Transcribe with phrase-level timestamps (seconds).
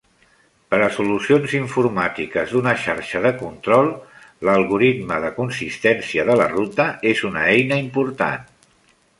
[0.73, 3.91] Per a solucions informàtiques d'una xarxa de control,
[4.49, 8.51] l'algoritme de consistència de la ruta és una eina important.